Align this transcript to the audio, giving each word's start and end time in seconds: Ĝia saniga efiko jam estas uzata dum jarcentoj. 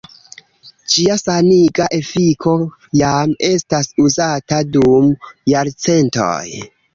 Ĝia 0.93 1.17
saniga 1.21 1.85
efiko 1.97 2.53
jam 3.01 3.35
estas 3.49 3.93
uzata 4.07 4.63
dum 4.79 5.13
jarcentoj. 5.53 6.43